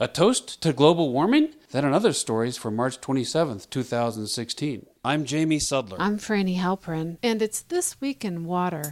[0.00, 1.54] A toast to global warming?
[1.72, 4.86] Then another stories for March 27th, 2016.
[5.04, 5.96] I'm Jamie Sudler.
[5.98, 8.84] I'm Franny Halperin, and it's This Week in Water.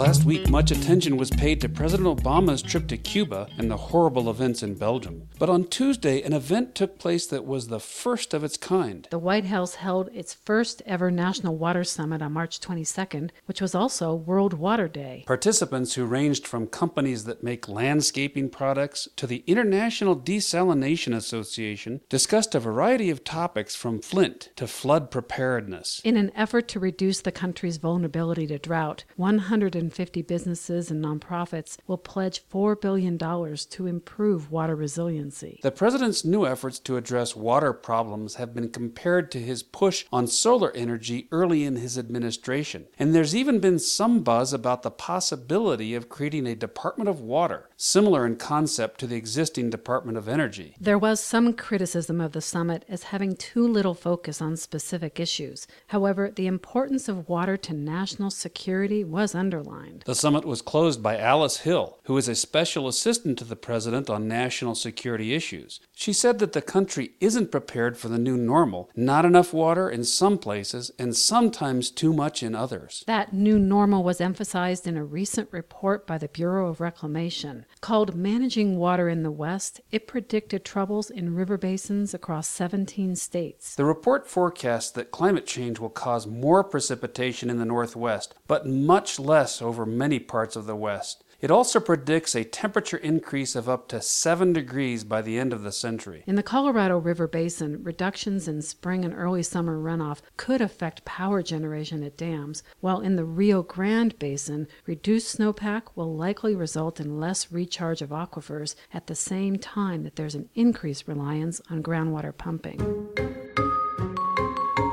[0.00, 4.30] Last week, much attention was paid to President Obama's trip to Cuba and the horrible
[4.30, 5.28] events in Belgium.
[5.38, 9.06] But on Tuesday, an event took place that was the first of its kind.
[9.10, 13.74] The White House held its first ever National Water Summit on March 22nd, which was
[13.74, 15.24] also World Water Day.
[15.26, 22.54] Participants who ranged from companies that make landscaping products to the International Desalination Association discussed
[22.54, 26.00] a variety of topics from Flint to flood preparedness.
[26.04, 31.76] In an effort to reduce the country's vulnerability to drought, 100 150 businesses and nonprofits
[31.88, 35.58] will pledge $4 billion to improve water resiliency.
[35.64, 40.28] The president's new efforts to address water problems have been compared to his push on
[40.28, 42.86] solar energy early in his administration.
[43.00, 47.68] And there's even been some buzz about the possibility of creating a Department of Water,
[47.82, 50.74] similar in concept to the existing Department of Energy.
[50.78, 55.66] There was some criticism of the summit as having too little focus on specific issues.
[55.88, 60.02] However, the importance of water to national security was underlined.
[60.04, 64.10] The summit was closed by Alice Hill, who is a special assistant to the president
[64.10, 65.80] on national security issues.
[65.94, 70.04] She said that the country isn't prepared for the new normal, not enough water in
[70.04, 73.04] some places, and sometimes too much in others.
[73.06, 77.64] That new normal was emphasized in a recent report by the Bureau of Reclamation.
[77.80, 83.74] Called Managing Water in the West, it predicted troubles in river basins across 17 states.
[83.74, 89.18] The report forecasts that climate change will cause more precipitation in the Northwest, but much
[89.18, 91.24] less over many parts of the West.
[91.40, 95.62] It also predicts a temperature increase of up to 7 degrees by the end of
[95.62, 96.22] the century.
[96.26, 101.42] In the Colorado River Basin, reductions in spring and early summer runoff could affect power
[101.42, 107.18] generation at dams, while in the Rio Grande Basin, reduced snowpack will likely result in
[107.18, 112.36] less recharge of aquifers at the same time that there's an increased reliance on groundwater
[112.36, 112.78] pumping.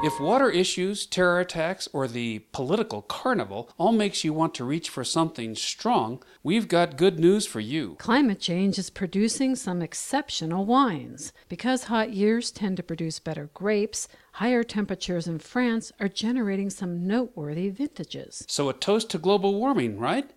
[0.07, 4.87] If water issues, terror attacks, or the political carnival all makes you want to reach
[4.89, 7.97] for something strong, we've got good news for you.
[7.99, 11.33] Climate change is producing some exceptional wines.
[11.49, 17.05] Because hot years tend to produce better grapes, higher temperatures in France are generating some
[17.05, 18.45] noteworthy vintages.
[18.47, 20.31] So a toast to global warming, right?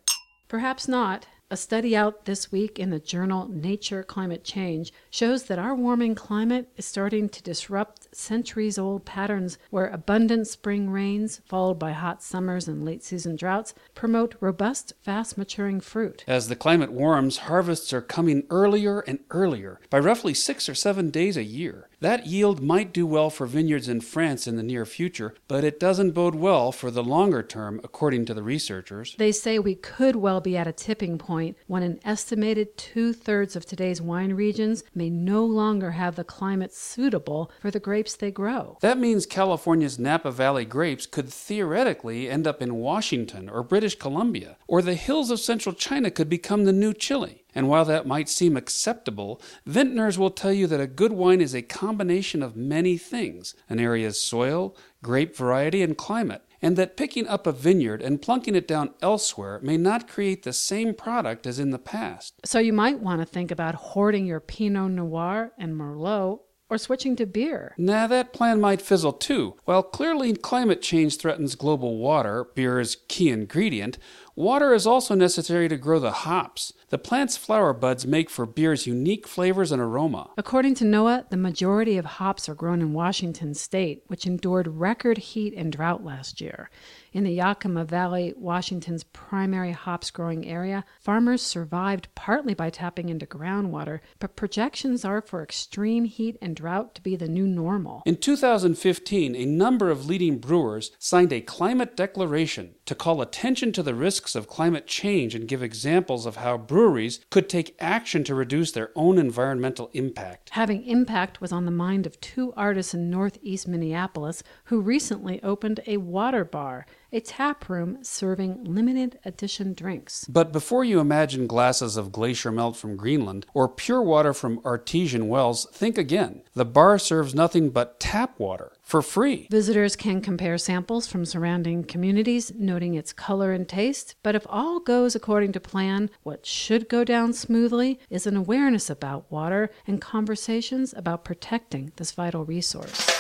[0.49, 1.29] Perhaps not.
[1.53, 6.15] A study out this week in the journal Nature Climate Change shows that our warming
[6.15, 12.23] climate is starting to disrupt centuries old patterns where abundant spring rains, followed by hot
[12.23, 16.23] summers and late season droughts, promote robust, fast maturing fruit.
[16.29, 21.11] As the climate warms, harvests are coming earlier and earlier, by roughly six or seven
[21.11, 21.89] days a year.
[22.01, 25.79] That yield might do well for vineyards in France in the near future, but it
[25.79, 29.15] doesn't bode well for the longer term, according to the researchers.
[29.19, 33.55] They say we could well be at a tipping point when an estimated two thirds
[33.55, 38.31] of today's wine regions may no longer have the climate suitable for the grapes they
[38.31, 38.79] grow.
[38.81, 44.57] That means California's Napa Valley grapes could theoretically end up in Washington or British Columbia,
[44.67, 47.40] or the hills of central China could become the new Chile.
[47.55, 51.55] And while that might seem acceptable, vintners will tell you that a good wine is
[51.55, 57.27] a combination of many things an area's soil, grape variety, and climate, and that picking
[57.27, 61.59] up a vineyard and plunking it down elsewhere may not create the same product as
[61.59, 62.35] in the past.
[62.45, 66.41] So you might want to think about hoarding your Pinot Noir and Merlot
[66.71, 67.75] or switching to beer.
[67.77, 69.57] Nah, that plan might fizzle too.
[69.65, 73.99] While clearly climate change threatens global water, beer is key ingredient,
[74.41, 76.73] water is also necessary to grow the hops.
[76.89, 80.31] The plant's flower buds make for beer's unique flavors and aroma.
[80.37, 85.19] According to NOAA, the majority of hops are grown in Washington state, which endured record
[85.19, 86.71] heat and drought last year.
[87.13, 93.27] In the Yakima Valley, Washington's primary hops growing area, farmers survived partly by tapping into
[93.27, 98.03] groundwater, but projections are for extreme heat and drought to be the new normal.
[98.07, 103.83] In 2015, a number of leading brewers signed a climate declaration to call attention to
[103.83, 108.35] the risks of climate change and give examples of how breweries could take action to
[108.35, 110.51] reduce their own environmental impact.
[110.51, 115.81] Having impact was on the mind of two artists in northeast Minneapolis who recently opened
[115.87, 120.25] a water bar a tap room serving limited edition drinks.
[120.27, 125.29] But before you imagine glasses of glacier melt from Greenland or pure water from artesian
[125.29, 126.43] wells, think again.
[126.55, 129.47] The bar serves nothing but tap water for free.
[129.51, 134.17] Visitors can compare samples from surrounding communities, noting its color and taste.
[134.25, 138.91] But if all goes according to plan, what should go down smoothly is an awareness
[138.91, 143.20] about water and conversations about protecting this vital resource.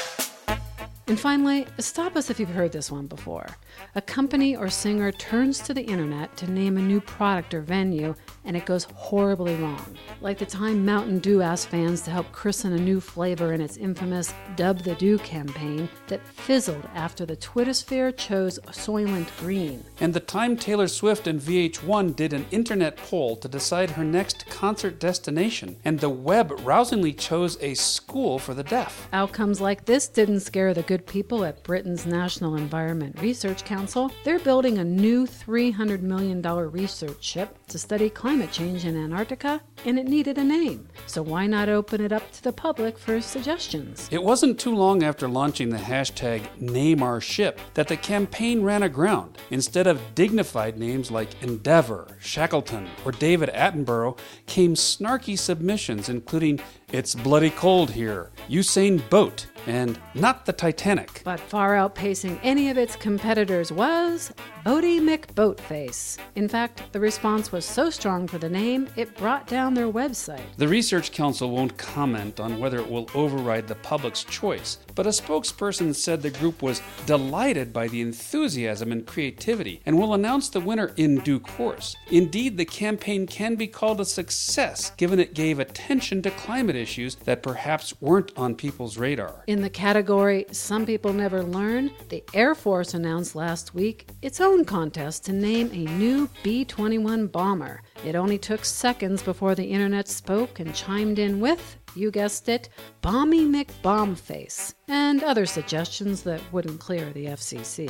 [1.10, 3.44] And finally, stop us if you've heard this one before.
[3.96, 8.14] A company or singer turns to the internet to name a new product or venue,
[8.44, 9.96] and it goes horribly wrong.
[10.20, 13.76] Like the time Mountain Dew asked fans to help christen a new flavor in its
[13.76, 19.84] infamous Dub the Dew campaign that fizzled after the Twittersphere chose Soylent Green.
[19.98, 24.46] And the time Taylor Swift and VH1 did an internet poll to decide her next
[24.46, 29.08] concert destination, and the web rousingly chose a school for the deaf.
[29.12, 34.12] Outcomes like this didn't scare the good people at Britain's National Environment Research Council.
[34.24, 39.98] They're building a new $300 million research ship to study climate change in Antarctica, and
[39.98, 40.88] it needed a name.
[41.06, 44.08] So why not open it up to the public for suggestions?
[44.10, 49.38] It wasn't too long after launching the hashtag NameOurShip that the campaign ran aground.
[49.50, 56.60] Instead of dignified names like Endeavour, Shackleton, or David Attenborough, came snarky submissions including
[56.92, 61.22] It's Bloody Cold Here, Usain Boat, and Not the Titanic.
[61.24, 64.32] But far outpacing any of its competitors was
[64.66, 66.18] Boaty McBoatface.
[66.34, 70.42] In fact, the response was so strong for the name, it brought down their website.
[70.56, 75.22] The Research Council won't comment on whether it will override the public's choice, but a
[75.22, 80.60] spokesperson said the group was delighted by the enthusiasm and creativity and will announce the
[80.60, 81.96] winner in due course.
[82.10, 87.14] Indeed, the campaign can be called a success given it gave attention to climate issues
[87.24, 89.42] that perhaps weren't on people's radar.
[89.46, 94.66] In the category Some People Never Learn, the Air Force announced last week its own
[94.66, 97.80] contest to name a new B 21 bomber.
[98.04, 102.68] It only took seconds before the internet spoke and chimed in with, you guessed it,
[103.02, 107.88] Bomby McBombface, and other suggestions that wouldn't clear the FCC.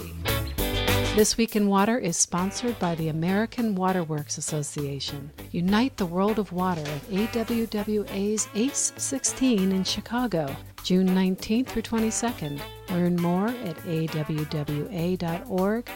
[1.16, 5.32] This Week in Water is sponsored by the American Waterworks Association.
[5.50, 10.54] Unite the world of water at AWWA's ACE 16 in Chicago,
[10.84, 12.60] June 19th through 22nd.
[12.90, 14.88] Learn more at awwa.org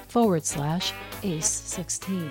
[0.08, 0.92] forward slash
[1.22, 2.30] ACE 16.